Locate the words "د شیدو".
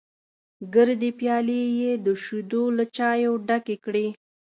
2.05-2.63